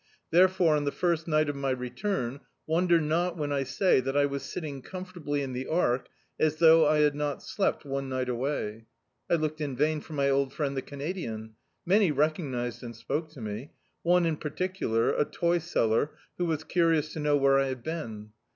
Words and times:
Therefore, 0.31 0.75
on 0.75 0.85
the 0.85 0.91
first 0.91 1.27
night 1.27 1.47
of 1.47 1.55
my 1.55 1.69
return 1.69 2.39
wonder 2.65 2.99
not 2.99 3.37
when 3.37 3.51
I 3.51 3.61
say 3.61 3.99
that 3.99 4.17
I 4.17 4.25
was 4.25 4.41
sitting 4.41 4.81
comfortably 4.81 5.43
in 5.43 5.53
the 5.53 5.67
Ark, 5.67 6.07
as 6.39 6.55
though 6.55 6.87
I 6.87 7.01
had 7.01 7.13
not 7.13 7.43
slept 7.43 7.85
one 7.85 8.09
ni^t 8.09 8.27
away. 8.27 8.87
I 9.29 9.35
looked 9.35 9.61
in 9.61 9.75
vain 9.75 10.01
for 10.01 10.13
my 10.13 10.27
old 10.27 10.53
friend 10.53 10.75
the 10.75 10.81
Canadian. 10.81 11.53
Many 11.85 12.11
recognised 12.11 12.81
and 12.81 12.95
spoke 12.95 13.29
to 13.33 13.41
me. 13.41 13.73
One 14.01 14.25
in 14.25 14.37
particular, 14.37 15.11
a 15.13 15.23
toy 15.23 15.59
seller, 15.59 16.09
who 16.39 16.45
was 16.45 16.63
curious 16.63 17.13
to 17.13 17.19
know 17.19 17.37
where 17.37 17.59
I 17.59 17.67
had 17.67 17.83
been. 17.83 18.31